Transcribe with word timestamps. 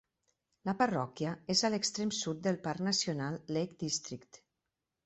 La 0.69 0.73
parròquia 0.79 1.33
és 1.55 1.61
a 1.63 1.71
l'extrem 1.75 2.15
sud 2.23 2.43
del 2.49 2.59
Parc 2.67 2.85
Nacional 2.89 3.39
Lake 3.59 3.81
District. 3.87 4.43